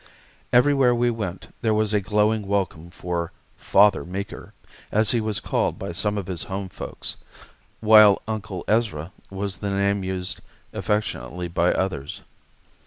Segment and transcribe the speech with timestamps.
[0.51, 4.55] Everywhere we went there was a glowing welcome for "Father Meeker,"
[4.91, 7.17] as he was called by some of his home folks,
[7.81, 10.41] while "Uncle Ezra" was the name used
[10.73, 12.21] affectionately by others.